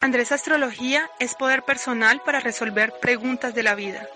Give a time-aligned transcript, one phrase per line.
[0.00, 4.06] Andrés Astrología es poder personal para resolver preguntas de la vida,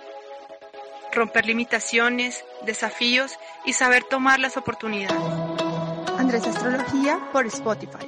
[1.13, 3.37] romper limitaciones, desafíos
[3.67, 5.21] y saber tomar las oportunidades.
[6.21, 8.07] Andrés Astrología por Spotify.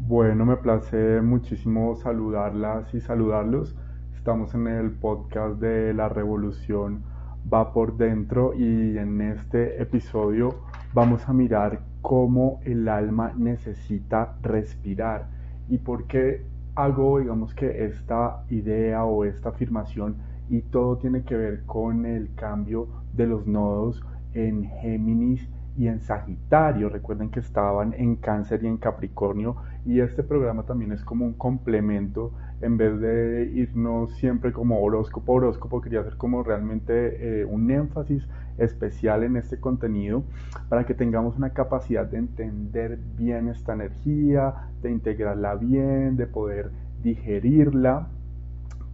[0.00, 3.76] Bueno, me place muchísimo saludarlas y saludarlos.
[4.16, 7.04] Estamos en el podcast de La Revolución
[7.52, 10.62] va por dentro y en este episodio
[10.92, 15.26] vamos a mirar cómo el alma necesita respirar.
[15.68, 16.46] Y por qué
[16.76, 20.14] hago, digamos que esta idea o esta afirmación
[20.48, 25.98] y todo tiene que ver con el cambio de los nodos en Géminis y en
[25.98, 26.90] Sagitario.
[26.90, 31.32] Recuerden que estaban en Cáncer y en Capricornio y este programa también es como un
[31.32, 32.30] complemento.
[32.60, 38.28] En vez de irnos siempre como horóscopo horóscopo quería hacer como realmente eh, un énfasis
[38.58, 40.24] especial en este contenido
[40.68, 46.70] para que tengamos una capacidad de entender bien esta energía, de integrarla bien, de poder
[47.02, 48.08] digerirla,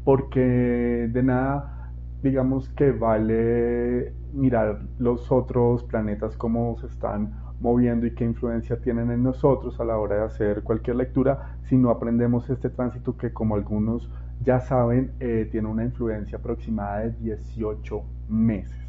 [0.04, 8.14] porque de nada, digamos que vale mirar los otros planetas cómo se están moviendo y
[8.14, 12.50] qué influencia tienen en nosotros a la hora de hacer cualquier lectura, si no aprendemos
[12.50, 14.10] este tránsito que como algunos
[14.44, 18.81] ya saben, eh, tiene una influencia aproximada de 18 meses.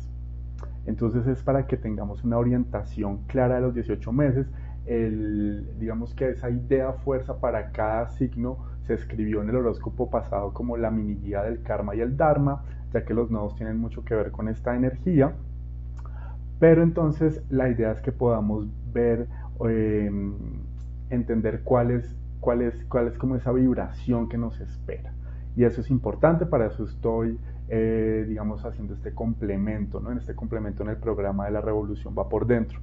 [0.86, 4.48] Entonces es para que tengamos una orientación clara de los 18 meses.
[4.86, 10.54] El, digamos que esa idea fuerza para cada signo se escribió en el horóscopo pasado
[10.54, 14.04] como la mini guía del karma y el dharma, ya que los nodos tienen mucho
[14.04, 15.34] que ver con esta energía.
[16.60, 19.28] Pero entonces la idea es que podamos ver,
[19.66, 20.34] em,
[21.10, 25.14] entender cuál es, cuál, es, cuál es como esa vibración que nos espera.
[25.56, 27.40] Y eso es importante, para eso estoy
[27.70, 30.12] eh, digamos, haciendo este complemento, ¿no?
[30.12, 32.80] En este complemento en el programa de la revolución va por dentro.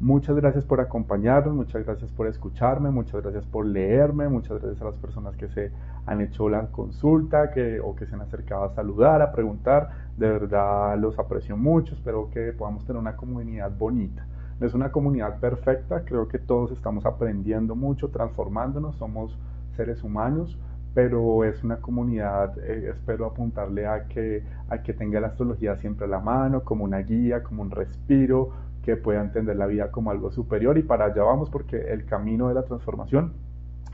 [0.00, 4.84] Muchas gracias por acompañarnos, muchas gracias por escucharme, muchas gracias por leerme, muchas gracias a
[4.84, 5.72] las personas que se
[6.06, 9.90] han hecho la consulta que, o que se han acercado a saludar, a preguntar.
[10.16, 14.24] De verdad los aprecio mucho, espero que podamos tener una comunidad bonita.
[14.60, 19.36] No es una comunidad perfecta, creo que todos estamos aprendiendo mucho, transformándonos, somos
[19.74, 20.56] seres humanos,
[20.98, 26.06] pero es una comunidad, eh, espero apuntarle a que, a que tenga la astrología siempre
[26.06, 28.50] a la mano, como una guía, como un respiro,
[28.82, 32.48] que pueda entender la vida como algo superior y para allá vamos porque el camino
[32.48, 33.34] de la transformación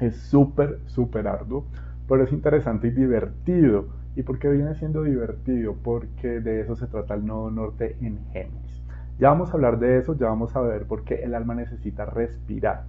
[0.01, 1.67] es súper, súper arduo,
[2.09, 3.89] pero es interesante y divertido.
[4.17, 5.75] ¿Y por qué viene siendo divertido?
[5.85, 8.83] Porque de eso se trata el nodo norte en Géminis.
[9.19, 12.07] Ya vamos a hablar de eso, ya vamos a ver por qué el alma necesita
[12.07, 12.85] respirar.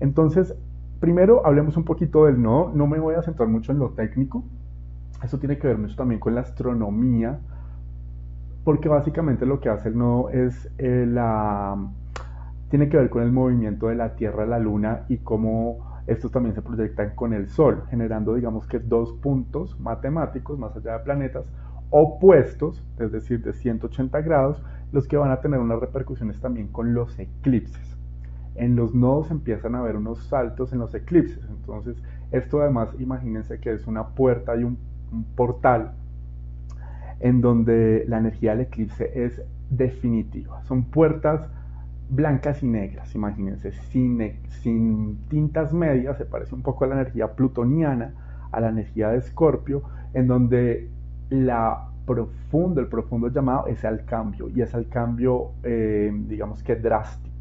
[0.00, 0.56] Entonces,
[1.00, 4.44] Primero hablemos un poquito del nodo, no me voy a centrar mucho en lo técnico,
[5.22, 7.40] eso tiene que ver mucho también con la astronomía,
[8.64, 11.76] porque básicamente lo que hace el nodo es eh, la...
[12.70, 16.30] tiene que ver con el movimiento de la Tierra a la Luna y cómo estos
[16.30, 21.04] también se proyectan con el Sol, generando digamos que dos puntos matemáticos más allá de
[21.04, 21.50] planetas
[21.90, 24.62] opuestos, es decir, de 180 grados,
[24.92, 27.93] los que van a tener unas repercusiones también con los eclipses
[28.56, 31.44] en los nodos empiezan a haber unos saltos en los eclipses.
[31.48, 31.96] Entonces,
[32.30, 34.78] esto además, imagínense que es una puerta y un,
[35.36, 35.92] portal
[37.20, 40.62] en donde la energía del eclipse es definitiva.
[40.64, 41.48] Son puertas
[42.10, 47.34] blancas y negras, imagínense, sin, sin tintas medias, se parece un poco a la energía
[47.34, 48.14] plutoniana,
[48.50, 50.90] a la energía de Escorpio, en donde
[51.30, 56.76] la profundo, el profundo llamado es al cambio, y es al cambio, eh, digamos que
[56.76, 57.33] drástico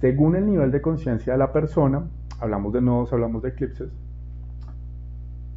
[0.00, 2.04] según el nivel de conciencia de la persona,
[2.40, 3.90] hablamos de nodos, hablamos de eclipses,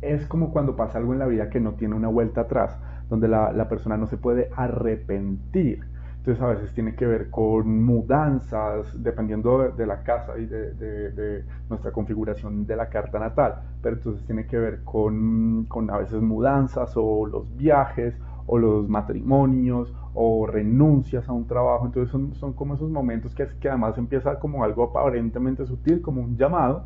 [0.01, 2.77] es como cuando pasa algo en la vida que no tiene una vuelta atrás,
[3.09, 5.85] donde la, persona no se puede arrepentir.
[6.17, 11.91] Entonces a veces tiene que ver con mudanzas, dependiendo de, la casa y de, nuestra
[11.91, 13.61] configuración de la carta natal.
[13.81, 18.89] Pero entonces tiene que ver con, con a veces mudanzas o los viajes o los
[18.89, 21.85] matrimonios o renuncias a un trabajo.
[21.85, 26.21] Entonces son, son como esos momentos que, que además empieza como algo aparentemente sutil, como
[26.21, 26.85] un llamado,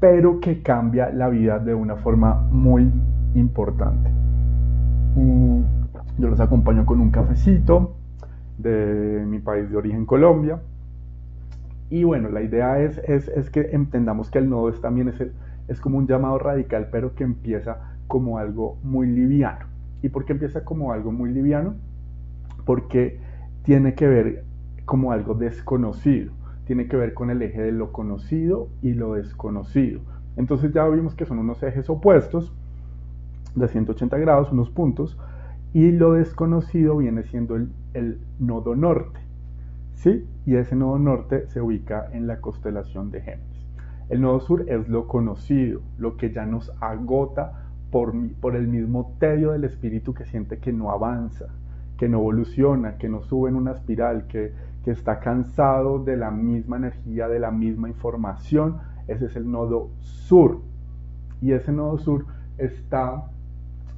[0.00, 2.90] pero que cambia la vida de una forma muy
[3.34, 4.10] importante.
[5.16, 5.62] Mm,
[6.18, 7.96] yo los acompaño con un cafecito
[8.58, 10.60] de mi país de origen, Colombia.
[11.88, 15.22] Y bueno, la idea es, es, que entendamos que el nodo es también es,
[15.68, 19.66] es como un llamado radical, pero que empieza como algo muy liviano.
[20.06, 21.74] ¿Y por qué empieza como algo muy liviano?
[22.64, 23.18] Porque
[23.64, 24.44] tiene que ver
[24.84, 26.30] como algo desconocido,
[26.64, 30.00] tiene que ver con el eje de lo conocido y lo desconocido.
[30.36, 32.54] Entonces ya vimos que son unos ejes opuestos
[33.56, 35.18] de 180 grados, unos puntos,
[35.72, 39.18] y lo desconocido viene siendo el, el nodo norte.
[39.94, 40.24] ¿sí?
[40.44, 43.66] Y ese nodo norte se ubica en la constelación de Géminis.
[44.08, 47.65] El nodo sur es lo conocido, lo que ya nos agota
[48.40, 51.46] por, el mismo tedio del espíritu que siente que no avanza,
[51.96, 54.52] que no evoluciona, que no sube en una espiral, que,
[54.84, 58.78] que está cansado de la misma energía, de la misma información.
[59.08, 60.60] Ese es el nodo sur.
[61.40, 62.26] Y ese nodo sur
[62.58, 63.24] está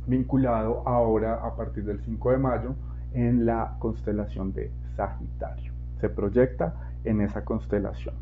[0.07, 2.75] vinculado ahora a partir del 5 de mayo
[3.13, 6.75] en la constelación de Sagitario se proyecta
[7.05, 8.15] en esa constelación.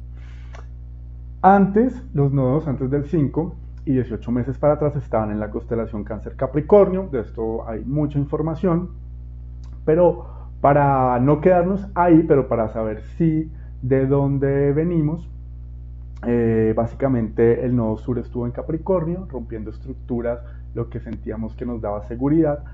[1.43, 3.55] Antes, los nodos antes del 5
[3.87, 8.19] y 18 meses para atrás estaban en la constelación Cáncer Capricornio, de esto hay mucha
[8.19, 8.91] información,
[9.85, 10.27] pero
[10.61, 13.51] para no quedarnos ahí, pero para saber si
[13.83, 15.31] de dónde venimos,
[16.27, 20.41] eh, básicamente el nodo sur estuvo en Capricornio, rompiendo estructuras,
[20.75, 22.65] lo que sentíamos que nos daba seguridad,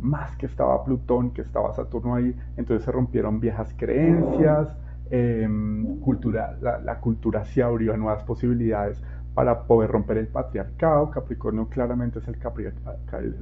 [0.00, 4.76] más que estaba Plutón, que estaba Saturno ahí, entonces se rompieron viejas creencias,
[5.10, 9.00] em, cultura, la, cultura se abrió a nuevas posibilidades
[9.36, 11.12] para poder romper el patriarcado.
[11.12, 12.36] Capricornio claramente es el,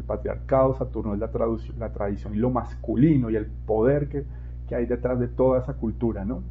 [0.07, 1.31] patriarcado, Saturno es la,
[1.79, 4.25] la, tradición y lo masculino y el poder que,
[4.69, 6.43] que hay detrás de toda esa cultura, ¿no?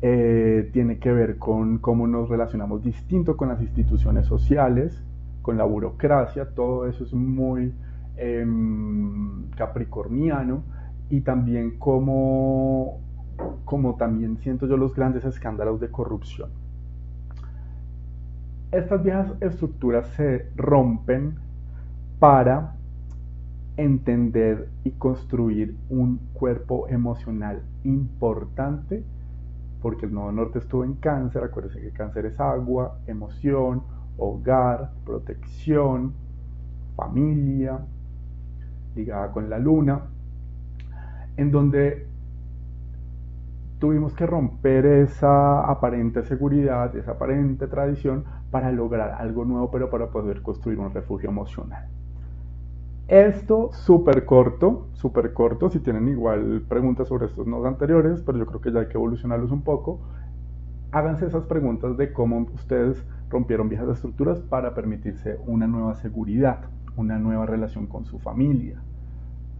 [0.00, 5.02] Eh, tiene que ver con cómo nos relacionamos distinto con las instituciones sociales,
[5.42, 7.74] con la burocracia, todo eso es muy
[8.22, 10.62] Em, capricorniano
[11.08, 13.00] y también como,
[13.64, 16.50] como también siento yo los grandes escándalos de corrupción.
[18.72, 21.34] Estas viejas estructuras se rompen
[22.20, 22.76] para
[23.76, 29.02] entender y construir un cuerpo emocional importante,
[29.82, 33.82] porque el nodo norte estuvo en cáncer, acuérdense que cáncer es agua, emoción,
[34.18, 36.12] hogar, protección,
[36.94, 37.80] familia,
[38.94, 40.02] ligada con la luna,
[41.36, 42.06] en donde
[43.80, 50.10] tuvimos que romper esa aparente seguridad, esa aparente tradición para lograr algo nuevo, pero para
[50.10, 51.88] poder construir un refugio emocional.
[53.08, 58.46] Esto súper corto, súper corto, si tienen igual preguntas sobre estos nodos anteriores, pero yo
[58.46, 60.00] creo que ya hay que evolucionarlos un poco.
[60.92, 67.18] Háganse esas preguntas de cómo ustedes rompieron viejas estructuras para permitirse una nueva seguridad una
[67.18, 68.80] nueva relación con su familia.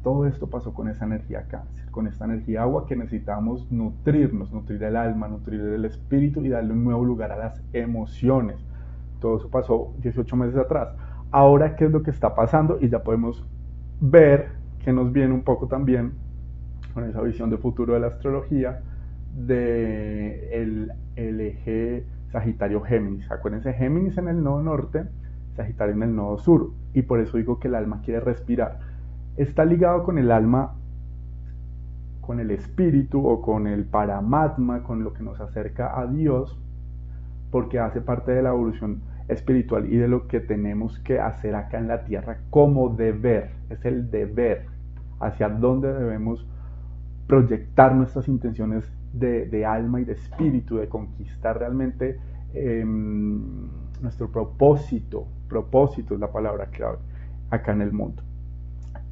[0.02, 4.82] Todo esto pasó con esa energía cáncer, con esta energía agua que necesitamos nutrirnos, nutrir
[4.82, 8.56] el alma, nutrir el espíritu y darle un nuevo lugar a las emociones.
[9.20, 10.88] Todo eso pasó 18 meses atrás.
[11.30, 12.78] Ahora, ¿qué es lo que está pasando?
[12.80, 13.44] Y ya podemos
[14.00, 14.48] ver
[14.82, 16.12] que nos viene un poco también
[16.94, 18.80] con esa visión de futuro de la astrología
[19.36, 23.30] de el, el eje Sagitario Géminis.
[23.30, 25.04] Acuérdense, Géminis en el nodo norte
[25.56, 26.70] Sagitario en el nodo sur.
[26.94, 28.78] Y por eso digo que el alma quiere respirar.
[29.36, 30.74] Está ligado con el alma,
[32.20, 36.58] con el espíritu o con el paramatma, con lo que nos acerca a Dios,
[37.50, 41.78] porque hace parte de la evolución espiritual y de lo que tenemos que hacer acá
[41.78, 43.50] en la tierra como deber.
[43.70, 44.66] Es el deber
[45.20, 46.46] hacia dónde debemos
[47.26, 52.18] proyectar nuestras intenciones de, alma y de espíritu, de conquistar realmente
[52.54, 53.68] em,
[54.00, 56.98] nuestro propósito propósito es la palabra clave
[57.50, 58.22] acá en el mundo.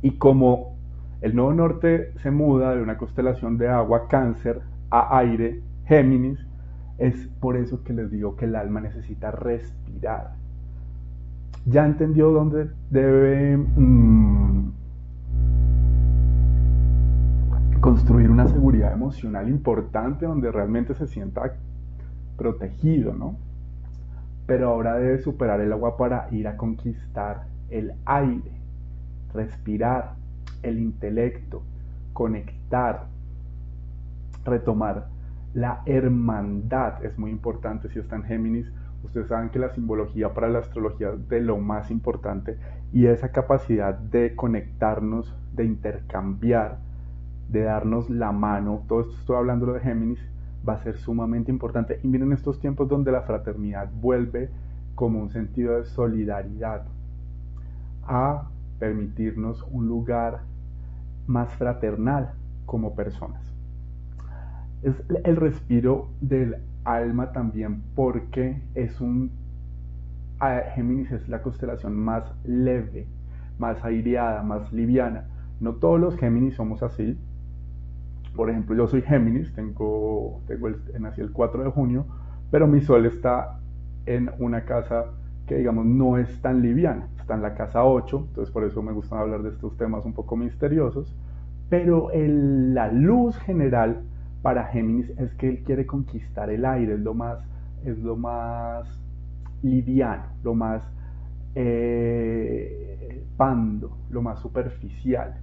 [0.03, 0.77] Y como
[1.21, 6.39] el nodo norte se muda de una constelación de agua, cáncer, a aire, Géminis,
[6.99, 10.35] es por eso que les digo que el alma necesita respirar.
[11.67, 14.73] Ya entendió dónde debe mm,
[17.81, 21.55] construir una seguridad emocional importante, donde realmente se sienta
[22.37, 23.37] protegido, ¿no?
[24.49, 28.51] pero ahora debe superar el agua para ir a conquistar el aire,
[29.33, 30.15] respirar,
[30.63, 31.63] el intelecto,
[32.13, 33.07] conectar,
[34.45, 35.09] retomar
[35.55, 37.05] la hermandad.
[37.05, 38.73] Es muy importante si están Géminis.
[39.05, 42.59] Ustedes saben que la simbología para la astrología es de lo más importante
[42.93, 46.79] y esa capacidad de conectarnos, de intercambiar,
[47.49, 48.85] de darnos la mano.
[48.89, 50.19] Todo esto estoy hablando de Géminis
[50.69, 52.01] va a ser sumamente importante.
[52.03, 54.51] Y miren estos tiempos donde la fraternidad vuelve
[54.95, 56.83] como un sentido de solidaridad
[58.03, 60.41] a permitirnos un lugar
[61.27, 62.33] más fraternal
[62.67, 63.43] como personas.
[64.83, 64.95] es
[65.25, 69.31] el respiro del alma también porque es un
[70.75, 73.07] Géminis es la constelación más leve,
[73.59, 75.25] más aireada, más liviana.
[75.61, 77.19] No todos los Géminis somos así.
[78.37, 80.69] Por ejemplo, yo soy Géminis, tengo, tengo
[81.01, 82.07] nací el 4 de junio,
[82.53, 83.59] pero mi sol está
[84.07, 85.07] en una casa
[85.49, 88.93] que digamos no es tan liviana, está en la casa 8, entonces por eso me
[88.93, 91.17] gusta hablar de estos temas un poco misteriosos,
[91.69, 94.03] pero la luz general
[94.43, 97.41] para Géminis es que él quiere conquistar el aire, es lo más,
[97.85, 98.89] es lo más
[99.63, 100.89] liviano, lo más
[101.55, 105.35] eh, pando, lo más superficial.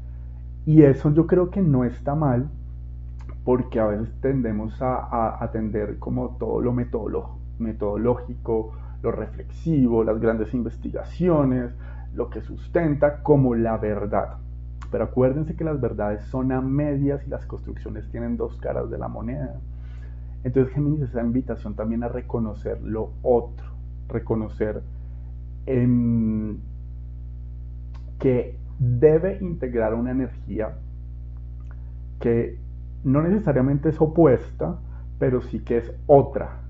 [0.65, 2.50] Y eso yo creo que no está mal,
[3.43, 8.71] porque a veces tendemos a, atender como todo lo metodológico,
[9.05, 11.71] lo reflexivo, las grandes investigaciones,
[12.13, 14.38] lo que sustenta como la verdad.
[14.91, 18.97] Pero acuérdense que las verdades son a medias y las construcciones tienen dos caras de
[18.97, 19.59] la moneda.
[20.43, 23.67] Entonces Géminis es la invitación también a reconocer lo otro,
[24.07, 24.81] reconocer
[28.19, 30.77] que debe integrar una energía
[32.19, 32.59] que
[33.03, 34.79] no necesariamente es opuesta,
[35.19, 36.64] pero sí que es otra.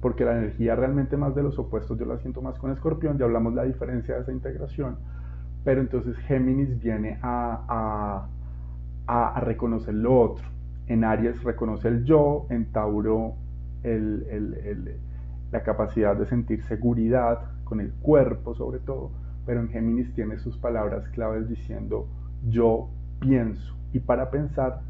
[0.00, 3.24] Porque la energía realmente más de los opuestos yo la siento más con escorpión, ya
[3.24, 4.96] hablamos la diferencia de esa integración.
[5.64, 8.28] Pero entonces Géminis viene a,
[9.06, 10.44] a, reconocer lo otro.
[10.86, 13.34] En Aries reconoce el yo, en Tauro
[15.52, 19.10] la capacidad de sentir seguridad con el cuerpo sobre todo,
[19.46, 22.08] pero en Géminis tiene sus palabras claves diciendo
[22.48, 22.88] yo
[23.20, 23.74] pienso.
[23.92, 24.80] Y para pensar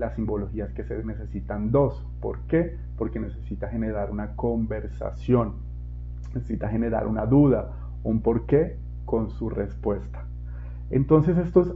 [0.00, 2.04] las simbologías que se necesitan dos.
[2.20, 2.76] ¿Por qué?
[2.96, 5.52] Porque necesita generar una conversación,
[6.34, 10.24] necesita generar una duda, un por qué con su respuesta.
[10.90, 11.74] Entonces esto es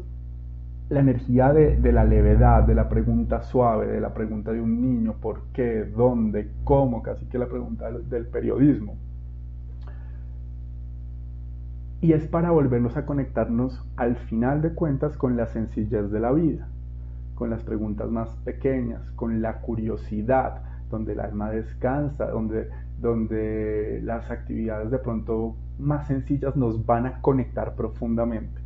[0.88, 5.14] la energía de, la levedad, de la pregunta suave, de la pregunta de un niño,
[5.20, 5.84] ¿por qué?
[5.84, 6.50] ¿Dónde?
[6.64, 7.02] ¿Cómo?
[7.02, 8.96] Casi que la pregunta del periodismo.
[12.00, 16.32] Y es para volvernos a conectarnos al final de cuentas con la sencillez de la
[16.32, 16.68] vida
[17.34, 22.68] con las preguntas más pequeñas, con la curiosidad, donde el alma descansa, donde,
[23.00, 28.60] donde las actividades de pronto más sencillas nos van a conectar profundamente.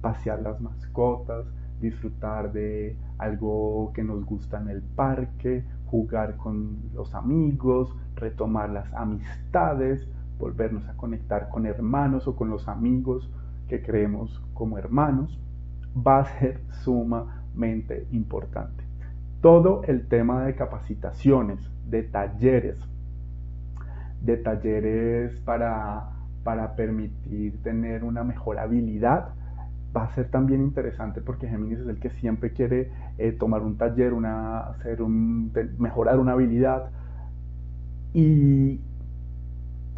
[0.00, 1.46] Pasear las mascotas,
[1.80, 8.92] disfrutar de algo que nos gusta en el parque, jugar con los amigos, retomar las
[8.94, 10.08] amistades,
[10.38, 13.30] volvernos a conectar con hermanos o con los amigos
[13.68, 15.38] que creemos como hermanos,
[15.96, 17.37] va a ser suma
[18.12, 18.84] importante.
[19.40, 22.76] Todo el tema de capacitaciones, de talleres,
[24.22, 26.10] de talleres para,
[26.44, 29.30] para permitir tener una mejor habilidad,
[29.96, 33.76] va a ser también interesante porque Géminis es el que siempre quiere eh, tomar un
[33.76, 36.90] taller, una, hacer un, mejorar una habilidad.
[38.12, 38.80] Y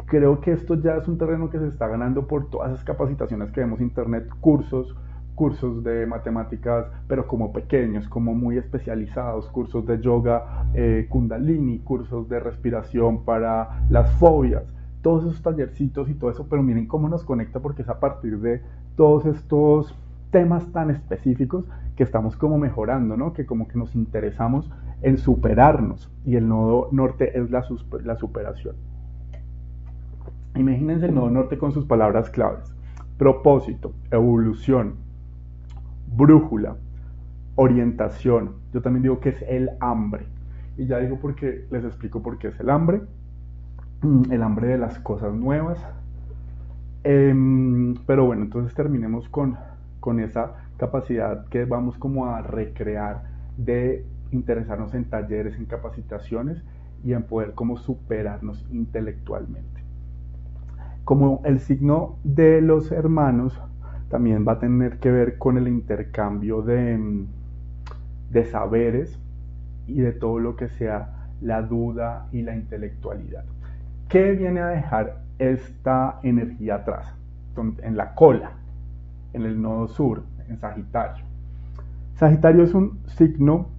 [0.05, 3.51] creo que esto ya es un terreno que se está ganando por todas esas capacitaciones
[3.51, 4.95] que vemos en internet, cursos,
[5.41, 12.29] cursos de matemáticas, pero como pequeños, como muy especializados, cursos de yoga eh, kundalini, cursos
[12.29, 14.71] de respiración para las fobias,
[15.01, 18.37] todos esos tallercitos y todo eso, pero miren cómo nos conecta porque es a partir
[18.37, 18.61] de
[18.95, 19.97] todos estos
[20.29, 23.33] temas tan específicos que estamos como mejorando, ¿no?
[23.33, 24.69] Que como que nos interesamos
[25.01, 27.65] en superarnos y el nodo norte es la,
[28.03, 28.75] la superación.
[30.55, 32.75] Imagínense el nodo norte con sus palabras claves.
[33.17, 35.09] Propósito, evolución,
[36.15, 36.75] brújula,
[37.55, 38.55] orientación.
[38.73, 40.25] Yo también digo que es el hambre.
[40.77, 43.01] Y ya digo porque les explico por qué es el hambre.
[44.01, 45.79] Mm, el hambre de las cosas nuevas.
[47.03, 49.57] Em, pero bueno, entonces terminemos con,
[49.99, 53.23] con esa capacidad que vamos como a recrear
[53.57, 56.63] de interesarnos en talleres, en capacitaciones
[57.03, 59.81] y en poder como superarnos intelectualmente.
[61.03, 63.59] Como el signo de los hermanos
[64.11, 67.25] también va a tener que ver con el intercambio de,
[68.29, 69.17] de saberes
[69.87, 73.45] y de todo lo que sea la duda y la intelectualidad.
[74.09, 77.15] ¿Qué viene a dejar esta energía atrás?
[77.81, 78.51] En la cola,
[79.33, 81.23] en el nodo sur, en Sagitario.
[82.15, 83.69] Sagitario es un signo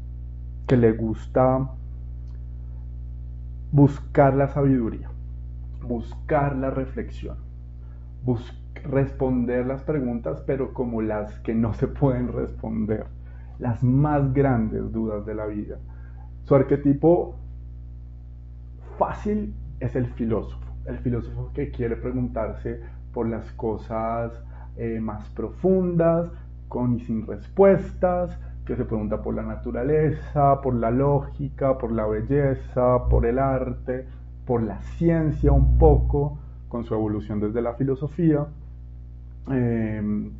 [0.66, 1.68] que le gusta
[3.70, 5.10] buscar la sabiduría,
[5.86, 7.36] buscar la reflexión,
[8.24, 13.06] buscar responder las preguntas, pero como las que no se pueden responder,
[13.58, 15.78] las más grandes dudas de la vida.
[16.44, 17.36] Su arquetipo
[18.98, 22.80] fácil es el filósofo, el filósofo que quiere preguntarse
[23.12, 24.32] por las cosas
[24.76, 26.30] eh, más profundas,
[26.68, 32.06] con y sin respuestas, que se pregunta por la naturaleza, por la lógica, por la
[32.06, 34.06] belleza, por el arte,
[34.46, 38.46] por la ciencia un poco, con su evolución desde la filosofía.
[39.48, 40.32] Em,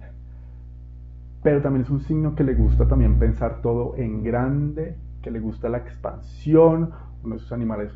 [1.42, 5.40] pero también es un signo que le gusta también pensar todo en grande, que le
[5.40, 6.90] gusta la expansión.
[7.24, 7.92] Uno de sus animales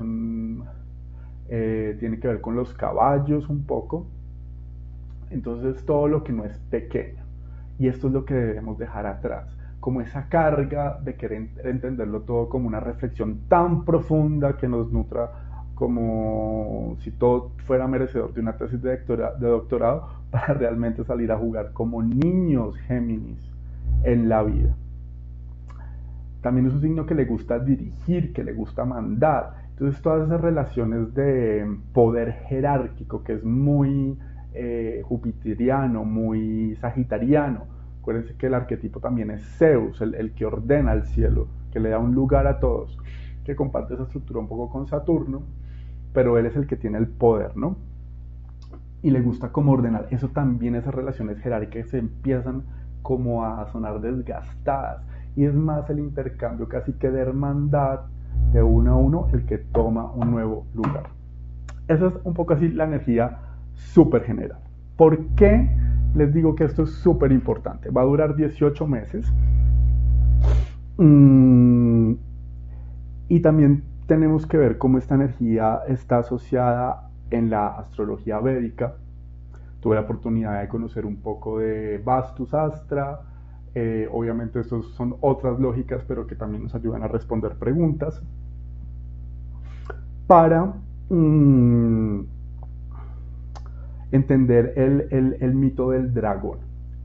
[1.48, 4.06] eh, tiene que ver con los caballos un poco.
[5.30, 7.25] Entonces todo lo que no es pequeño.
[7.78, 9.56] Y esto es lo que debemos dejar atrás.
[9.80, 15.45] Como esa carga de querer entenderlo todo como una reflexión tan profunda que nos nutra
[15.76, 18.99] como si todo fuera merecedor de una tesis de,
[19.38, 23.38] doctorado para realmente salir a jugar como niños Géminis
[24.02, 24.75] en la vida.
[26.40, 29.66] También es un signo que le gusta dirigir, que le gusta mandar.
[29.71, 34.18] Entonces todas esas relaciones de poder jerárquico que es muy
[34.54, 37.64] eh, jupiteriano, muy sagitariano.
[38.00, 41.90] Acuérdense que el arquetipo también es Zeus, el, el que ordena el cielo, que le
[41.90, 42.97] da un lugar a todos,
[43.45, 45.42] que comparte esa estructura un poco con Saturno
[46.16, 47.76] pero él es el que tiene el poder, ¿no?
[49.02, 50.08] Y le gusta como ordenar.
[50.11, 52.62] Eso también, esas relaciones jerárquicas se empiezan
[53.02, 55.02] como a sonar desgastadas.
[55.37, 58.00] Y es más el intercambio casi que de hermandad
[58.50, 61.11] de uno a uno el que toma un nuevo lugar.
[61.87, 63.37] Esa es un poco así la energía
[63.75, 64.61] súper general.
[64.96, 65.68] ¿Por qué
[66.14, 67.90] les digo que esto es súper importante?
[67.90, 69.30] Va a durar 18 meses.
[70.96, 72.14] Mm,
[73.28, 78.94] y también tenemos que ver cómo esta energía está asociada en la astrología védica.
[79.80, 83.20] Tuve la oportunidad de conocer un poco de Vastus Astra.
[83.75, 88.22] Eh, obviamente, estas son otras lógicas, pero que también nos ayudan a responder preguntas.
[90.26, 90.72] Para
[91.08, 92.20] mm,
[94.12, 96.58] entender el, mito del dragón.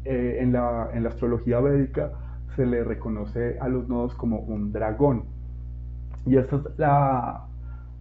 [0.06, 2.12] Eh, en, la, en la astrología védica
[2.56, 5.41] se le reconoce a los nodos como un dragón
[6.26, 7.46] y esta es la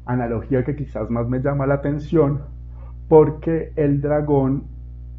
[0.05, 2.41] analogía que quizás más me llama la atención
[3.09, 4.65] porque el dragón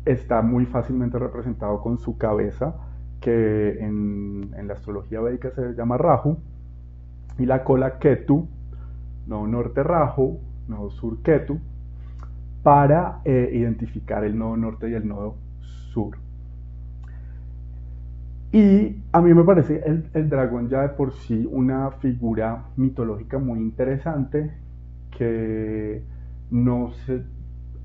[0.06, 2.76] está muy fácilmente representado con su cabeza,
[3.20, 6.38] que en, la astrología védica se llama Rahu,
[7.38, 8.48] y la cola Ketu,
[9.28, 11.60] no norte Rahu, no sur Ketu,
[12.64, 16.18] para eh, identificar el nodo norte y el nodo sur.
[18.54, 23.60] Y a mí me parece el, dragón ya de por sí una figura mitológica muy
[23.60, 24.52] interesante
[25.18, 26.04] que
[26.50, 27.24] no sé,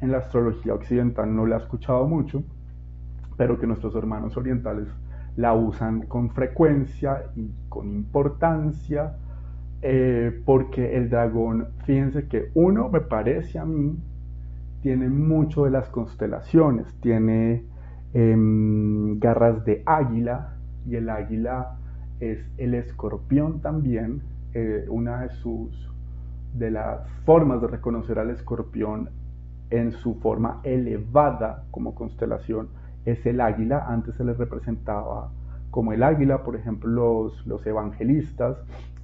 [0.00, 2.42] en la astrología occidental no la he escuchado mucho,
[3.36, 4.88] pero que nuestros hermanos orientales
[5.36, 9.16] la usan con frecuencia y con importancia,
[9.82, 13.96] eh, porque el dragón, fíjense que uno me parece a mí,
[14.82, 17.64] tiene mucho de las constelaciones, tiene
[18.14, 20.55] em, garras de águila,
[20.86, 21.76] y el águila
[22.20, 24.22] es el escorpión también.
[24.54, 25.90] Eh, una de sus
[26.54, 29.10] de las formas de reconocer al escorpión
[29.68, 32.68] en su forma elevada como constelación
[33.04, 33.84] es el águila.
[33.88, 35.30] Antes se les representaba
[35.70, 38.56] como el águila, por ejemplo, los, los evangelistas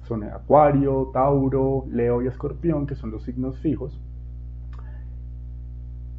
[0.07, 4.01] son Acuario, Tauro, Leo y Escorpión, que son los signos fijos.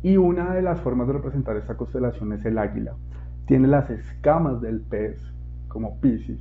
[0.03, 2.95] Y una de las formas de representar esta constelación es el águila.
[3.47, 5.34] Tiene las escamas del pez
[5.75, 6.39] como Pisces.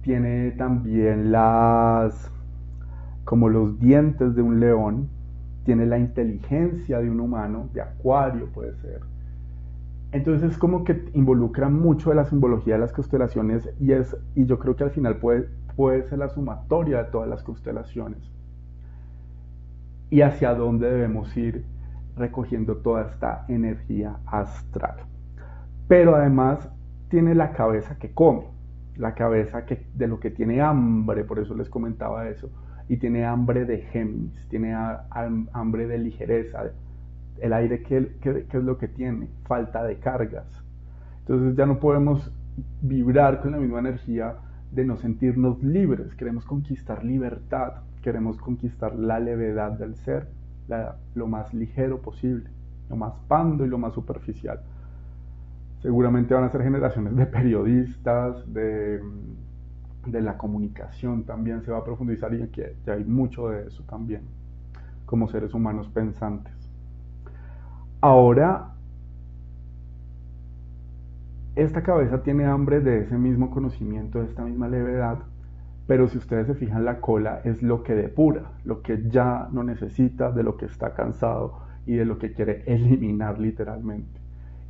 [0.00, 2.32] Tiene también las
[3.24, 5.10] como los dientes de un león,
[5.64, 9.02] tiene la inteligencia de un humano, de acuario puede ser.
[10.10, 14.46] Entonces es como que involucra mucho de la simbología de las constelaciones y, es, y
[14.46, 18.18] yo creo que al final puede, puede ser la sumatoria de todas las constelaciones.
[20.08, 21.64] Y hacia dónde debemos ir
[22.16, 24.96] recogiendo toda esta energía astral.
[25.86, 26.68] Pero además
[27.10, 28.44] tiene la cabeza que come,
[28.96, 32.50] la cabeza que, de lo que tiene hambre, por eso les comentaba eso,
[32.88, 36.70] y tiene hambre de Géminis, tiene hambre de ligereza,
[37.40, 40.46] el aire que, es lo que tiene, falta de cargas.
[41.20, 42.32] Entonces ya no podemos
[42.80, 44.36] vibrar con la misma energía
[44.70, 50.28] de no sentirnos libres, queremos conquistar libertad, queremos conquistar la levedad del ser,
[51.14, 52.48] lo más ligero posible,
[52.88, 54.60] lo más pando y lo más superficial
[55.80, 59.00] seguramente van a ser generaciones de periodistas, de,
[60.06, 64.22] la comunicación también se va a profundizar y aquí ya hay mucho de eso también,
[65.06, 66.54] como seres humanos pensantes.
[68.00, 68.72] Ahora,
[71.54, 75.18] esta cabeza tiene hambre de ese mismo conocimiento, de esta misma levedad,
[75.86, 79.64] pero si ustedes se fijan, la cola es lo que depura, lo que ya no
[79.64, 84.19] necesita, de lo que está cansado y de lo que quiere eliminar literalmente.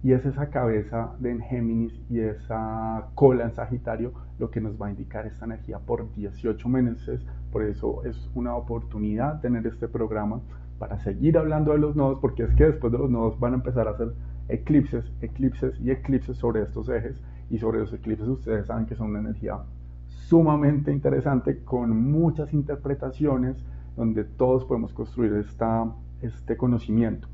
[0.03, 4.81] Y es esa cabeza de en Géminis y esa cola en Sagitario lo que nos
[4.81, 7.21] va a indicar esta energía por 18 meses.
[7.53, 10.41] Por eso es una oportunidad tener este programa
[10.79, 13.57] para seguir hablando de los nodos, porque es que después de los nodos van a
[13.57, 14.15] empezar a hacer
[14.49, 17.23] eclipses, eclipses y eclipses sobre estos ejes.
[17.51, 19.59] Y sobre los eclipses ustedes saben que son una energía
[20.07, 23.57] sumamente interesante con muchas interpretaciones
[23.97, 27.29] donde todos podemos construir esta, este conocimiento.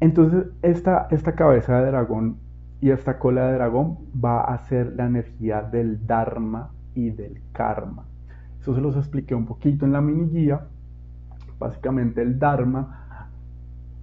[0.00, 2.36] Entonces, esta, esta cabeza de dragón
[2.80, 8.04] y esta cola de dragón va a ser la energía del Dharma y del Karma.
[8.60, 10.66] Eso se los expliqué un poquito en la mini guía.
[11.58, 12.98] Básicamente el Dharma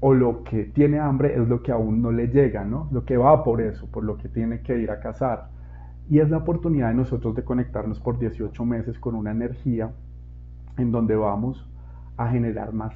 [0.02, 2.90] o lo que tiene hambre es lo que aún no le llega, ¿no?
[2.92, 5.48] Lo que va por eso, por lo que tiene que ir a cazar.
[6.10, 9.92] Y es la oportunidad de nosotros de conectarnos por 18 meses con una energía
[10.78, 11.66] en donde vamos
[12.18, 12.94] a generar más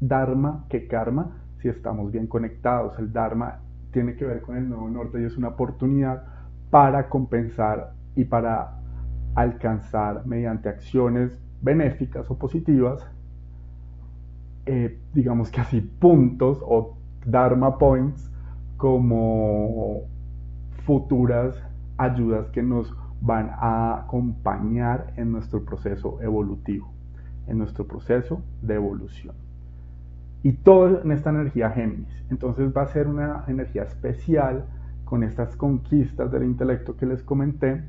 [0.00, 2.98] Dharma que Karma si estamos bien conectados.
[2.98, 3.60] El Dharma
[3.92, 6.24] tiene que ver con el nuevo norte y es una oportunidad
[6.70, 8.80] para compensar y para
[9.34, 13.06] alcanzar mediante acciones benéficas o positivas,
[14.66, 18.30] eh, digamos que así, puntos o Dharma points
[18.76, 20.02] como
[20.84, 21.56] futuras
[21.96, 26.92] ayudas que nos van a acompañar en nuestro proceso evolutivo,
[27.46, 29.36] en nuestro proceso de evolución.
[30.42, 32.24] Y todo en esta energía Géminis.
[32.30, 34.64] Entonces va a ser una energía especial
[35.04, 37.82] con estas conquistas del intelecto que les comenté,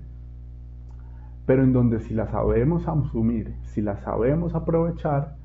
[1.45, 5.35] pero en donde si las sabemos asumir, si las sabemos aprovechar,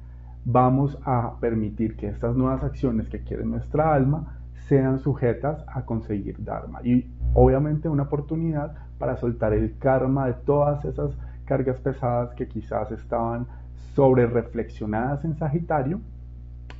[0.44, 6.42] vamos a permitir que estas nuevas acciones que quiere nuestra alma sean sujetas a conseguir
[6.44, 6.81] Dharma.
[6.85, 12.90] Y obviamente una oportunidad para soltar el karma de todas esas cargas pesadas que quizás
[12.92, 13.47] estaban
[13.94, 16.01] sobre reflexionadas en Sagitario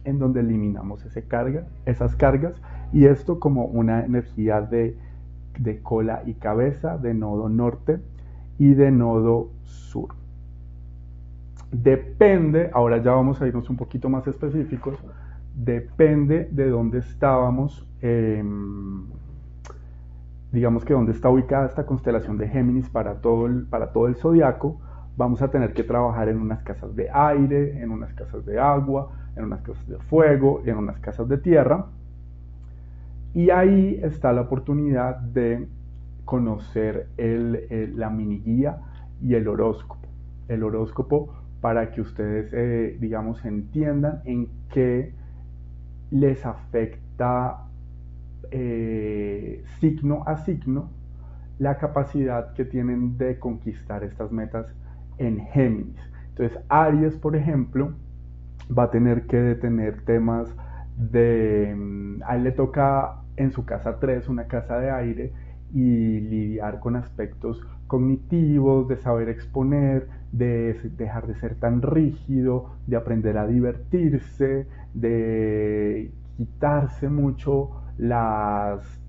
[0.05, 2.55] en donde eliminamos ese carga, esas cargas
[2.92, 4.96] y esto como una energía de,
[5.59, 8.01] de cola y cabeza, de nodo norte
[8.59, 10.14] y de nodo sur.
[11.70, 14.96] Depende, ahora ya vamos a irnos un poquito más específicos,
[15.55, 19.05] depende de dónde estábamos, em,
[20.51, 24.16] digamos que dónde está ubicada esta constelación de Géminis para todo el, para todo el
[24.16, 24.81] zodiaco,
[25.16, 29.11] vamos a tener que trabajar en unas casas de aire, en unas casas de agua,
[29.38, 31.87] en unas casas de fuego, en unas casas de tierra.
[33.35, 35.68] Y ahí está la oportunidad de
[36.24, 38.81] conocer la mini guía
[39.22, 40.09] y el horóscopo.
[40.48, 45.14] El horóscopo para que ustedes, eh, digamos, entiendan en qué
[46.11, 47.66] les afecta
[48.51, 50.90] eh, signo a signo
[51.59, 54.66] la capacidad que tienen de conquistar estas metas
[55.18, 56.01] en Géminis.
[56.31, 57.94] Entonces, Aries, por ejemplo,
[58.77, 60.55] va a tener que detener temas
[60.97, 61.75] de...
[61.77, 65.33] Mm, a él le toca en su casa 3, una casa de aire,
[65.73, 72.97] y lidiar con aspectos cognitivos, de saber exponer, de dejar de ser tan rígido, de
[72.97, 79.01] aprender a divertirse, de quitarse mucho las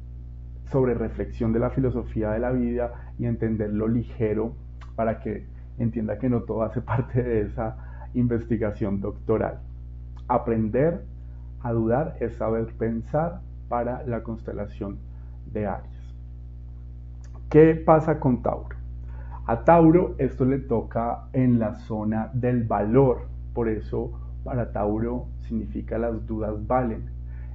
[0.66, 4.54] sobre reflexión de la filosofía de la vida y entender lo ligero
[4.96, 5.48] para que
[5.80, 9.60] entienda que no todo hace parte de esa investigación doctoral.
[10.28, 11.04] Aprender
[11.62, 14.98] a dudar es saber pensar para la constelación
[15.52, 16.16] de Aries.
[17.50, 18.78] ¿Qué pasa con Tauro?
[19.46, 24.12] A Tauro esto le toca en la zona del valor, por eso
[24.44, 27.10] para Tauro significa las dudas valen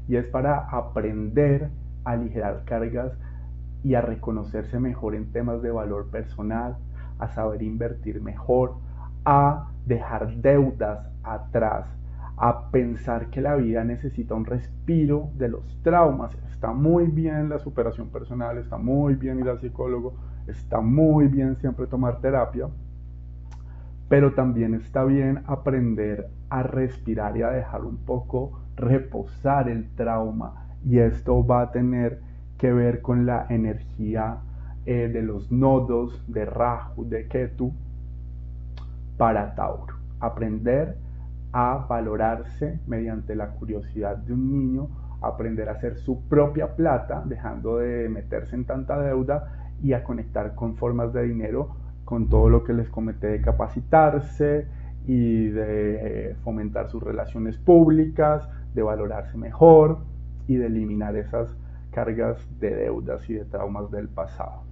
[0.09, 1.71] y es para aprender
[2.05, 3.13] a aligerar cargas
[3.85, 6.77] y a reconocerse mejor en temas de valor personal,
[7.19, 8.75] a saber invertir mejor,
[9.25, 11.87] a dejar deudas atrás,
[12.37, 16.37] a pensar que la vida necesita un respiro de los traumas.
[16.51, 20.15] Está muy bien la superación personal, está muy bien ir al psicólogo,
[20.47, 22.69] está muy bien siempre tomar terapia,
[24.09, 30.67] pero también está bien aprender a respirar y a dejar un poco reposar el trauma.
[30.85, 32.21] Y esto va a tener
[32.59, 34.39] que ver con la energía
[34.87, 37.73] eh, de los nodos de Rahu, de Ketu,
[39.17, 39.95] para Tauro.
[40.21, 40.97] Aprender
[41.53, 44.89] a valorarse mediante la curiosidad de un niño,
[45.23, 50.55] aprender a hacer su propia plata, dejando de meterse en tanta deuda y a conectar
[50.55, 54.67] con formas de dinero, con todo lo que les comenté de capacitarse
[55.07, 59.99] y de eh, fomentar sus relaciones públicas, de valorarse mejor
[60.49, 61.49] y de eliminar esas
[61.93, 64.65] cargas de deudas y de traumas del pasado.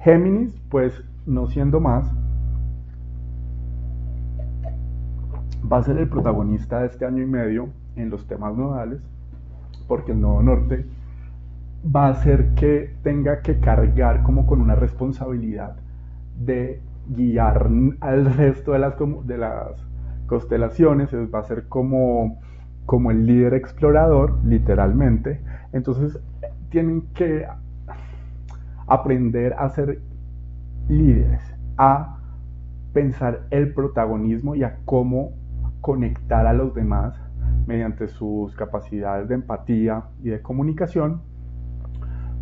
[0.00, 2.12] Géminis, pues no siendo más,
[5.70, 9.00] va a ser el protagonista de este año y medio en los temas nodales,
[9.86, 10.86] porque el nodo norte
[11.84, 15.76] va a hacer que tenga que cargar como con una responsabilidad
[16.38, 18.94] de guiar al resto de las,
[19.24, 19.86] de las
[20.26, 22.40] constelaciones, va a ser como,
[22.86, 25.40] como el líder explorador, literalmente.
[25.72, 26.18] Entonces
[26.70, 27.46] tienen que
[28.86, 30.00] aprender a ser
[30.88, 31.42] líderes,
[31.76, 32.18] a
[32.92, 35.32] pensar el protagonismo y a cómo
[35.80, 37.14] conectar a los demás
[37.66, 41.22] mediante sus capacidades de empatía y de comunicación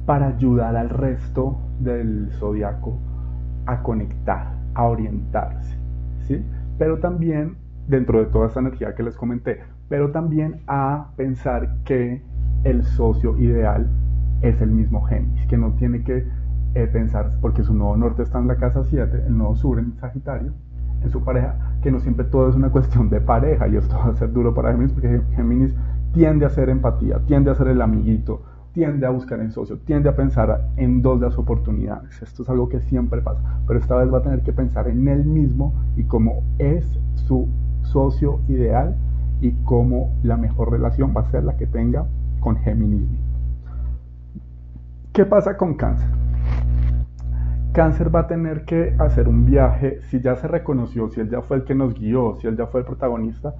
[0.06, 2.98] para ayudar al resto del zodiaco
[3.66, 5.76] a conectar, a orientarse,
[6.26, 6.44] ¿sí?
[6.78, 7.56] Pero también,
[7.88, 12.22] dentro de toda esta energía que les comenté, pero también a pensar que
[12.64, 13.88] el socio ideal
[14.42, 16.26] es el mismo Géminis, que no tiene que
[16.74, 19.96] eh, pensar, porque su nodo norte está en la casa 7, el nodo sur en
[19.96, 20.52] Sagitario,
[21.02, 24.06] en su pareja, que no siempre todo es una cuestión de pareja, y esto va
[24.06, 25.74] a ser duro para Géminis, porque Géminis
[26.12, 30.08] tiende a hacer empatía, tiende a ser el amiguito, tiende a buscar en socio, tiende
[30.08, 32.20] a pensar en dos de las oportunidades.
[32.20, 35.08] Esto es algo que siempre pasa, pero esta vez va a tener que pensar en
[35.08, 37.48] él mismo y cómo es su
[37.82, 38.94] socio ideal
[39.40, 42.06] y cómo la mejor relación va a ser la que tenga
[42.40, 43.08] con Géminis.
[45.12, 46.25] ¿Qué pasa con cáncer?
[47.76, 51.42] Cáncer va a tener que hacer un viaje, si ya se reconoció, si él ya
[51.42, 53.54] fue el que nos guió, si él ya fue el protagonista,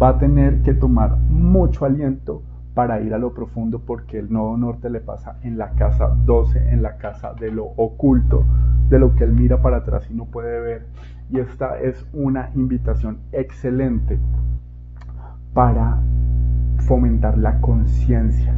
[0.00, 2.42] va a tener que tomar mucho aliento
[2.74, 6.68] para ir a lo profundo porque el nodo norte le pasa en la casa 12,
[6.68, 8.44] en la casa de lo oculto,
[8.90, 10.86] de lo que él mira para atrás y no puede ver.
[11.30, 14.18] Y esta es una invitación excelente
[15.54, 15.98] para
[16.86, 18.54] fomentar la conciencia,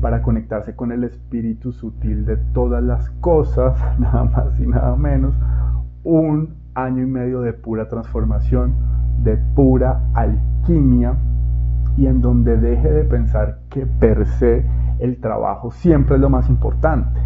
[0.00, 5.34] para conectarse con el espíritu sutil de todas las cosas, nada más y nada menos,
[6.04, 8.74] un año y medio de pura transformación,
[9.22, 11.16] de pura alquimia,
[11.96, 14.64] y en donde deje de pensar que per se
[15.00, 17.20] el trabajo siempre es lo más importante,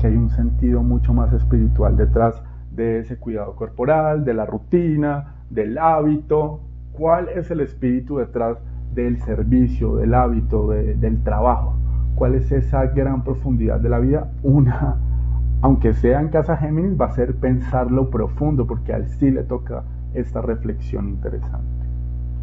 [0.00, 5.34] que hay un sentido mucho más espiritual detrás de ese cuidado corporal, de la rutina,
[5.50, 6.60] del hábito,
[6.96, 8.58] cuál es el espíritu detrás
[8.94, 11.74] del servicio, del hábito, del trabajo
[12.14, 14.28] cuál es esa gran profundidad de la vida.
[14.42, 14.96] Una,
[15.60, 19.42] aunque sea en casa Géminis, va a ser pensarlo profundo, porque a él sí le
[19.42, 19.82] toca
[20.14, 21.86] esta reflexión interesante,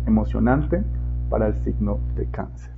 [0.06, 0.84] emocionante
[1.30, 2.72] para el signo de cáncer.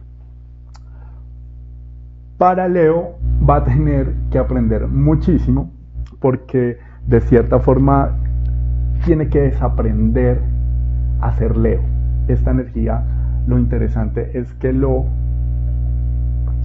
[2.38, 3.16] Para Leo
[3.48, 5.72] va a tener que aprender muchísimo,
[6.20, 8.16] porque de cierta forma
[9.06, 10.40] tiene que desaprender
[11.24, 11.82] a ser Leo.
[12.28, 13.04] Esta energía,
[13.48, 15.06] lo interesante es que lo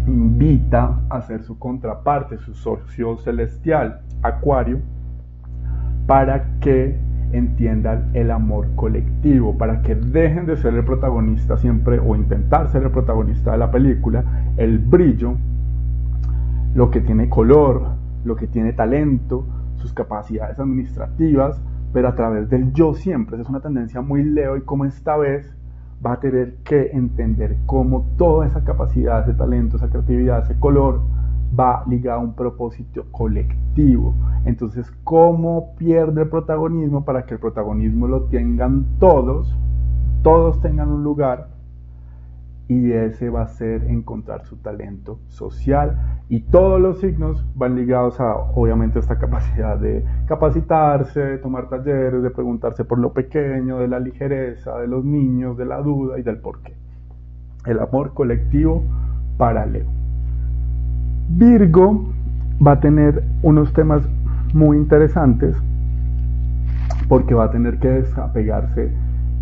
[0.07, 4.81] invita a ser su contraparte, su socio celestial, Acuario,
[6.07, 6.99] para que
[7.33, 12.83] entiendan el amor colectivo, para que dejen de ser el protagonista siempre o intentar ser
[12.83, 14.25] el protagonista de la película,
[14.57, 15.35] el brillo,
[16.75, 17.91] lo que tiene color,
[18.25, 19.45] lo que tiene talento,
[19.77, 21.61] sus capacidades administrativas,
[21.93, 23.41] pero a través del yo siempre.
[23.41, 25.55] es una tendencia muy leo y como esta vez
[26.05, 31.01] va a tener que entender cómo toda esa capacidad, ese talento, esa creatividad, ese color
[31.59, 34.15] va ligado a un propósito colectivo.
[34.45, 39.57] Entonces, ¿cómo pierde el protagonismo para que el protagonismo lo tengan todos?
[40.23, 41.49] Todos tengan un lugar
[42.69, 48.21] y ese va a ser encontrar su talento social y todos los signos van ligados
[48.21, 53.89] a obviamente esta capacidad de capacitarse, de tomar talleres, de preguntarse por lo pequeño, de
[53.89, 56.75] la ligereza, de los niños, de la duda y del porqué.
[57.65, 58.85] El amor colectivo
[59.39, 59.89] paralelo.
[61.31, 62.05] Virgo
[62.65, 64.03] va a tener unos temas
[64.53, 65.57] muy interesantes
[67.09, 68.93] porque va a tener que desapegarse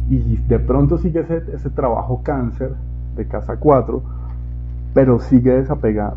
[0.08, 2.76] y de pronto sigue ese, ese trabajo cáncer
[3.16, 4.02] de casa 4,
[4.94, 6.16] pero sigue desapegado,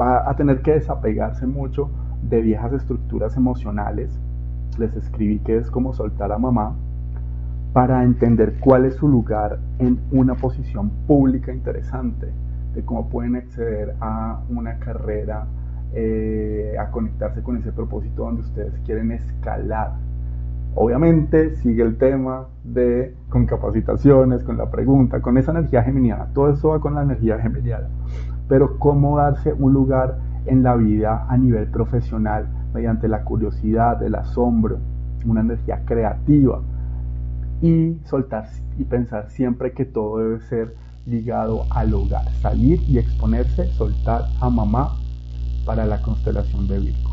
[0.00, 1.90] va a tener que desapegarse mucho
[2.22, 4.18] de viejas estructuras emocionales.
[4.78, 6.74] Les escribí que es como soltar a mamá
[7.72, 12.28] para entender cuál es su lugar en una posición pública interesante,
[12.74, 15.46] de cómo pueden acceder a una carrera,
[15.92, 19.92] eh, a conectarse con ese propósito donde ustedes quieren escalar
[20.76, 26.26] Obviamente sigue el tema de con capacitaciones, con la pregunta, con esa energía geminiana.
[26.34, 27.86] Todo eso va con la energía geminiana.
[28.48, 34.16] Pero cómo darse un lugar en la vida a nivel profesional mediante la curiosidad, el
[34.16, 34.78] asombro,
[35.24, 36.60] una energía creativa
[37.62, 40.74] y soltar y pensar siempre que todo debe ser
[41.06, 44.96] ligado al hogar, salir y exponerse, soltar a mamá
[45.64, 47.10] para la constelación de Virgo.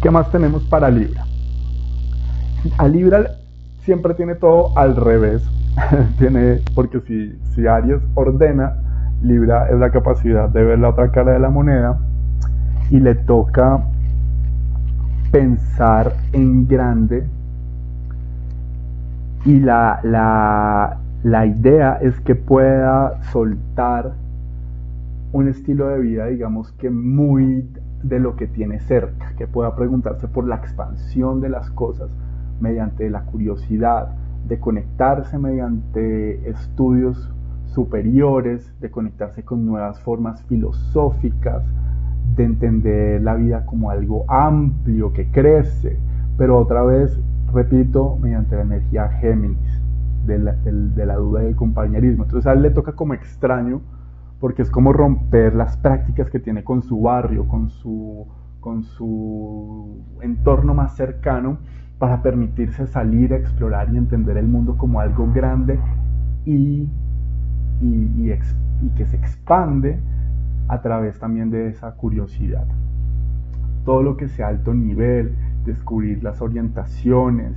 [0.00, 1.25] ¿Qué más tenemos para Libra?
[2.78, 3.26] A Libra
[3.80, 5.48] siempre tiene todo al revés.
[6.18, 8.76] tiene, porque si, si Aries ordena,
[9.22, 11.98] Libra es la capacidad de ver la otra cara de la moneda
[12.90, 13.82] y le toca
[15.30, 17.26] pensar en grande
[19.44, 24.12] y la, la, la idea es que pueda soltar
[25.32, 27.68] un estilo de vida, digamos que muy
[28.02, 32.08] de lo que tiene cerca, que pueda preguntarse por la expansión de las cosas
[32.60, 34.14] mediante la curiosidad,
[34.48, 37.30] de conectarse mediante estudios
[37.66, 41.64] superiores, de conectarse con nuevas formas filosóficas,
[42.36, 45.98] de entender la vida como algo amplio que crece,
[46.36, 47.18] pero otra vez,
[47.52, 49.82] repito, mediante la energía Géminis,
[50.26, 50.38] de
[51.06, 52.24] la, duda y el compañerismo.
[52.24, 53.80] Entonces a él le toca como extraño,
[54.40, 58.26] porque es como romper las prácticas que tiene con su barrio, con su
[60.20, 61.58] entorno más cercano,
[61.98, 65.78] para permitirse salir a explorar y entender el mundo como algo grande
[66.44, 66.88] y,
[67.80, 68.32] y,
[68.96, 69.98] que se expande
[70.68, 72.66] a través también de esa curiosidad.
[73.84, 77.52] Todo lo que sea alto nivel, descubrir las orientaciones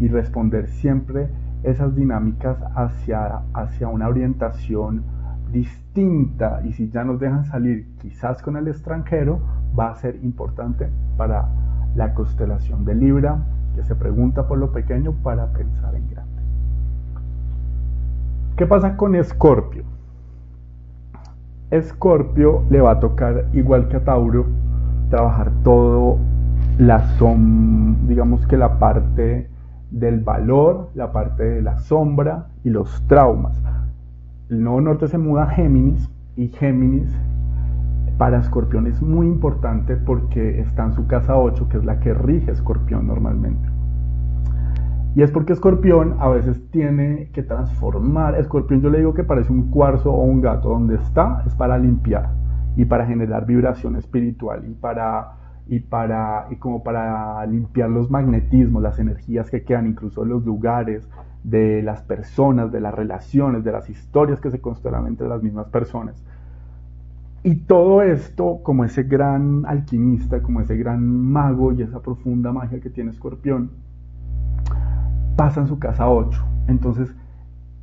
[0.00, 1.28] y responder siempre
[1.62, 5.02] esas dinámicas hacia, hacia una orientación
[5.50, 9.40] distinta y si ya nos dejan salir quizás con el extranjero,
[9.78, 11.48] va a ser importante para
[11.96, 13.38] la constelación de Libra,
[13.82, 16.42] se pregunta por lo pequeño para pensar en grande.
[18.56, 19.84] ¿Qué pasa con Escorpio?
[21.70, 24.46] Escorpio le va a tocar, igual que a Tauro,
[25.10, 26.18] trabajar todo
[26.78, 29.50] la som, digamos que la parte
[29.90, 33.60] del valor, la parte de la sombra y los traumas.
[34.48, 37.14] El nodo norte se muda a Géminis y Géminis
[38.18, 42.12] para Escorpión es muy importante porque está en su casa 8, que es la que
[42.12, 43.68] rige Escorpión normalmente.
[45.14, 48.34] Y es porque Escorpión a veces tiene que transformar.
[48.34, 50.68] Escorpión yo le digo que parece un cuarzo o un gato.
[50.68, 52.30] Donde está es para limpiar
[52.76, 55.32] y para generar vibración espiritual y para
[55.66, 60.44] y para y como para limpiar los magnetismos, las energías que quedan incluso en los
[60.44, 61.08] lugares,
[61.44, 65.68] de las personas, de las relaciones, de las historias que se constelan entre las mismas
[65.68, 66.22] personas.
[67.44, 72.80] Y todo esto, como ese gran alquimista, como ese gran mago y esa profunda magia
[72.80, 73.70] que tiene Escorpión,
[75.36, 76.44] pasa en su casa 8.
[76.66, 77.14] Entonces,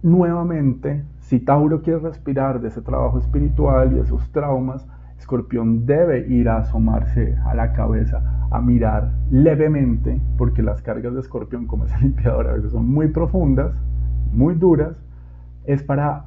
[0.03, 4.85] nuevamente, si Tauro quiere respirar de ese trabajo espiritual y esos traumas,
[5.17, 11.21] Escorpión debe ir a asomarse a la cabeza, a mirar levemente, porque las cargas de
[11.21, 13.73] Escorpión, como ese limpiador, a veces son muy profundas,
[14.33, 14.97] muy duras,
[15.63, 16.25] es para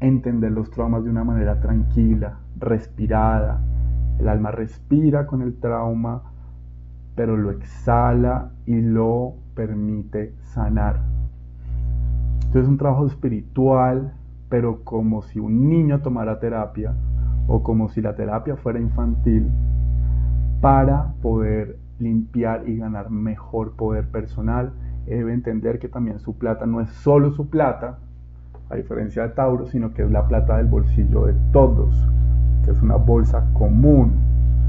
[0.00, 3.60] entender los traumas de una manera tranquila, respirada.
[4.18, 6.22] El alma respira con el trauma,
[7.14, 11.00] pero lo exhala y lo permite sanar.
[12.34, 14.14] Entonces es un trabajo espiritual,
[14.48, 16.94] pero como si un niño tomara terapia
[17.48, 19.50] o como si la terapia fuera infantil
[20.60, 24.72] para poder limpiar y ganar mejor poder personal.
[25.06, 27.98] Debe entender que también su plata no es solo su plata,
[28.70, 31.94] a diferencia de Tauro, sino que es la plata del bolsillo de todos,
[32.64, 34.12] que es una bolsa común.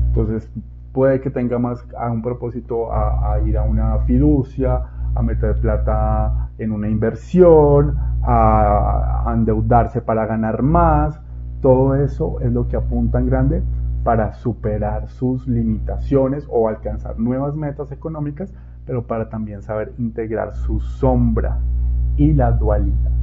[0.07, 0.49] Entonces
[0.93, 4.81] puede que tenga más a un propósito a, ir a una fiducia,
[5.15, 11.19] a meter plata en una inversión, a endeudarse para ganar más,
[11.61, 13.63] todo eso es lo que apunta en grande
[14.03, 18.53] para superar sus limitaciones o alcanzar nuevas metas económicas,
[18.85, 21.57] pero para también saber integrar su sombra
[22.15, 23.16] y la dualidad.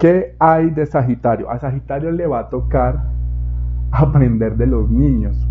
[0.00, 1.50] ¿Qué hay de Sagitario?
[1.50, 3.02] A Sagitario le va a tocar
[3.90, 5.46] aprender de los niños.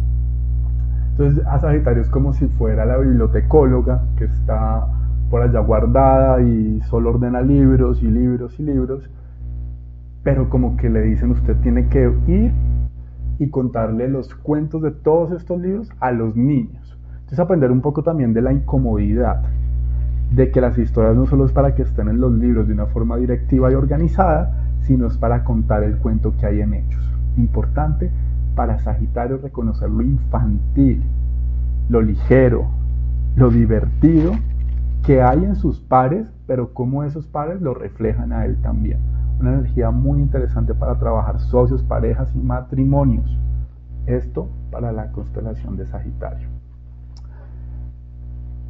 [1.12, 4.88] Entonces a Sagitario es como si fuera la bibliotecóloga que está
[5.30, 9.08] por allá guardada y solo ordena libros y libros y libros
[10.24, 12.52] pero como que le dicen usted tiene que ir
[13.38, 16.98] y contarle los cuentos de todos estos libros a los niños.
[17.20, 19.44] Entonces aprender un poco también de la incomodidad,
[20.32, 22.86] de que las historias no solo es para que estén en los libros de una
[22.88, 27.02] forma directiva y organizada, sino es para contar el cuento que hay en ellos.
[27.38, 28.12] Importante
[28.56, 31.04] para Sagitario reconocer lo infantil,
[31.90, 32.68] lo ligero,
[33.36, 34.34] lo divertido
[35.06, 39.00] que hay en sus pares, pero cómo esos pares lo reflejan a él también
[39.40, 43.38] una energía muy interesante para trabajar socios, parejas y matrimonios.
[44.06, 46.49] Esto para la constelación de Sagitario.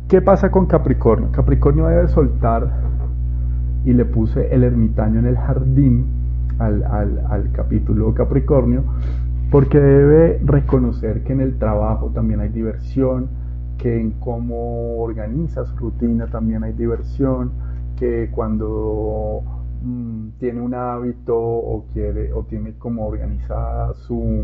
[0.09, 1.31] ¿Qué pasa con Capricornio?
[1.31, 2.67] Capricornio debe soltar,
[3.85, 6.07] y le puse el ermitaño en el jardín
[6.57, 8.85] al, capítulo Capricornio,
[9.51, 13.27] porque debe reconocer que en el trabajo también hay diversión,
[13.77, 17.51] que en cómo organiza su rutina también hay diversión,
[17.95, 19.43] que cuando
[19.83, 24.43] mm, tiene un hábito o quiere o tiene como organizada su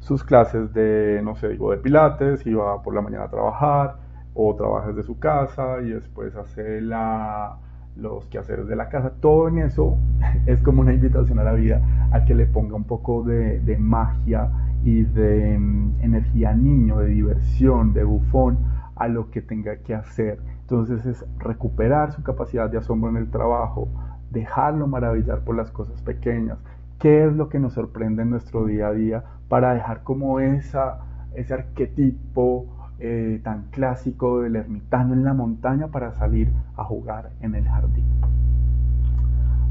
[0.00, 4.01] sus clases de, no sé, digo, de pilates y va por la mañana a trabajar
[4.34, 7.56] o trabaja desde su casa y después hace la,
[7.96, 9.12] los quehaceres de la casa.
[9.20, 9.96] Todo en eso
[10.46, 11.80] es como una invitación a la vida
[12.12, 14.50] a que le ponga un poco de, de magia
[14.84, 18.58] y de mm, energía niño, de diversión, de bufón
[18.96, 20.38] a lo que tenga que hacer.
[20.62, 23.88] Entonces es recuperar su capacidad de asombro en el trabajo,
[24.30, 26.58] dejarlo maravillar por las cosas pequeñas,
[26.98, 31.00] qué es lo que nos sorprende en nuestro día a día para dejar como esa,
[31.34, 32.66] ese arquetipo
[33.04, 38.04] eh, tan clásico del ermitaño en la montaña para salir a jugar en el jardín.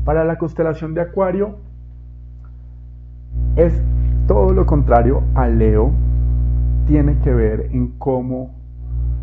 [0.03, 1.55] Para la constelación de Acuario
[3.55, 3.81] es
[4.27, 5.91] todo lo contrario a Leo,
[6.87, 8.51] tiene que ver en cómo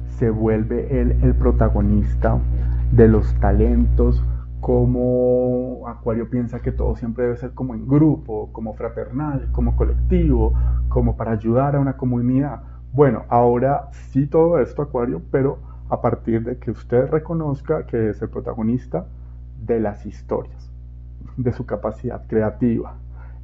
[0.07, 2.39] se vuelve él el protagonista
[2.93, 4.25] de los talentos,
[4.61, 10.55] cómo Acuario piensa que todo siempre debe ser como en grupo, como fraternal, como colectivo,
[10.89, 12.63] como para ayudar a una comunidad.
[12.93, 15.59] Bueno, ahora sí todo esto Acuario, pero
[15.91, 19.07] a partir de que usted reconozca que es el protagonista
[19.65, 20.71] de las historias,
[21.37, 22.95] de su capacidad creativa,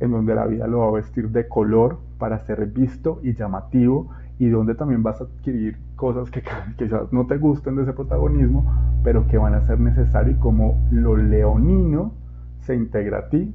[0.00, 4.10] en donde la vida lo va a vestir de color para ser visto y llamativo
[4.38, 6.42] y donde también vas a adquirir cosas que
[6.76, 8.64] quizás no te gusten de ese protagonismo,
[9.02, 12.12] pero que van a ser necesarias como lo leonino
[12.60, 13.54] se integra a ti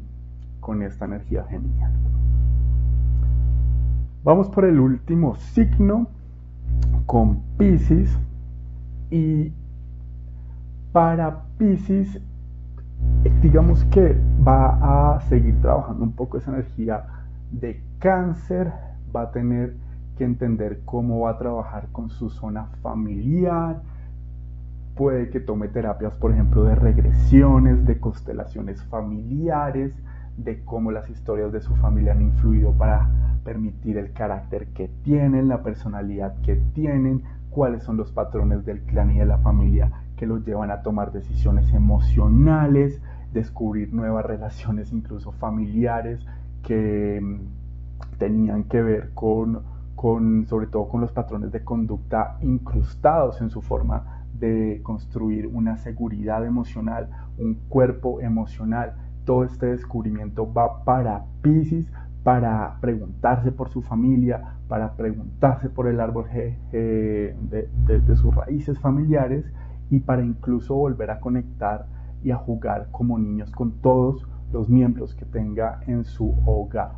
[0.59, 1.91] con esta energía genial.
[4.23, 6.07] Vamos por el último signo
[7.05, 8.17] con Pisces
[9.09, 9.53] y
[10.91, 12.21] para Pisces
[13.41, 17.05] digamos que va a seguir trabajando un poco esa energía
[17.51, 18.73] de cáncer,
[19.15, 19.75] va a tener
[20.17, 23.81] que entender cómo va a trabajar con su zona familiar,
[24.95, 29.93] puede que tome terapias, por ejemplo, de regresiones, de constelaciones familiares,
[30.43, 33.09] de cómo las historias de su familia han influido para
[33.43, 39.11] permitir el carácter que tienen, la personalidad que tienen, cuáles son los patrones del clan
[39.11, 43.01] y de la familia que los llevan a tomar decisiones emocionales,
[43.33, 46.19] descubrir nuevas relaciones incluso familiares
[46.63, 49.61] que mm, tenían que ver con,
[49.95, 55.77] con, sobre todo con los patrones de conducta incrustados en su forma de construir una
[55.77, 58.93] seguridad emocional, un cuerpo emocional.
[59.25, 61.85] Todo este descubrimiento va para Pisces,
[62.23, 67.35] para preguntarse por su familia, para preguntarse por el árbol de,
[67.83, 69.45] de sus raíces familiares
[69.89, 71.87] y para incluso volver a conectar
[72.23, 76.93] y a jugar como niños con todos los miembros que tenga en su hogar.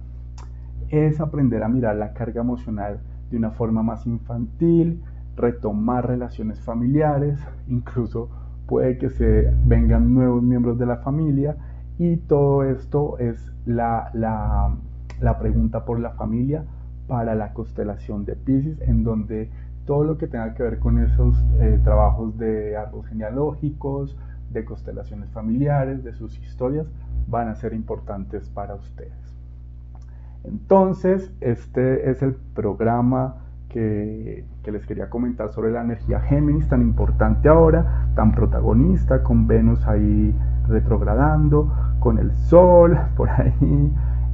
[0.89, 2.99] Es aprender a mirar la carga emocional
[3.29, 5.01] de una forma más infantil,
[5.35, 8.29] retomar relaciones familiares, incluso
[8.67, 11.57] puede que se vengan nuevos miembros de la familia
[11.97, 16.63] y todo esto es la, la, pregunta por la familia
[17.07, 19.49] para la constelación de Pisces, en donde
[19.85, 24.17] todo lo que tenga que ver con esos eh, trabajos de árboles genealógicos,
[24.51, 26.87] de constelaciones familiares, de sus historias,
[27.27, 29.13] van a ser importantes para ustedes.
[30.43, 33.35] Entonces, este es el programa
[33.69, 39.47] que, que, les quería comentar sobre la energía Géminis, tan importante ahora, tan protagonista, con
[39.47, 40.35] Venus ahí
[40.71, 43.93] retrogradando, con el Sol por ahí,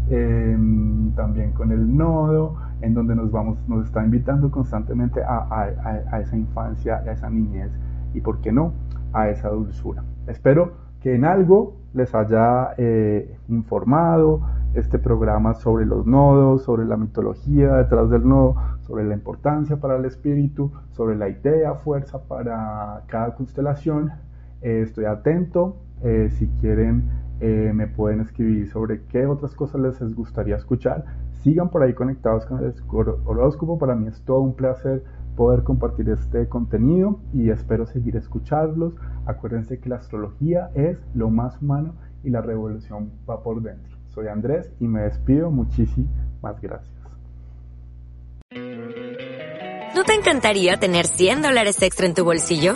[0.09, 6.11] em, también con el nodo, en donde nos, vamos, nos está invitando constantemente a, a,
[6.11, 7.71] a esa infancia, a esa niñez
[8.13, 8.73] y, ¿por qué no?,
[9.13, 10.03] a esa dulzura.
[10.27, 14.41] Espero que en algo les haya eh, informado
[14.73, 19.97] este programa sobre los nodos, sobre la mitología detrás del nodo, sobre la importancia para
[19.97, 24.11] el espíritu, sobre la idea, fuerza para cada constelación.
[24.61, 25.77] Eh, estoy atento.
[26.04, 31.06] Eh, si quieren, me pueden escribir sobre qué otras cosas les gustaría escuchar.
[31.43, 32.74] Sigan por ahí conectados con el
[33.26, 33.78] horóscopo.
[33.78, 35.04] Para mí es todo un placer
[35.38, 38.95] poder compartir este contenido y espero seguir escucharlos.
[39.26, 41.93] Acuérdense que la astrología es lo más humano
[42.24, 43.95] y la revolución va por dentro.
[44.10, 45.52] Soy Andrés y me despido.
[45.52, 46.98] Muchísimas gracias.
[49.95, 52.76] ¿No te encantaría tener 100 dólares extra en tu bolsillo?